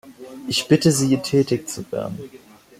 Ich 0.47 0.67
bitte 0.67 0.91
Sie, 0.91 1.15
tätig 1.17 1.69
zu 1.69 1.85
werden. 1.91 2.17